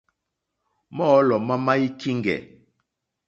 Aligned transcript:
Mɔ́ɔ̌lɔ̀ 0.95 1.39
má 1.47 1.55
má 1.65 1.73
í 1.85 1.87
kíŋɡɛ̀. 1.99 2.39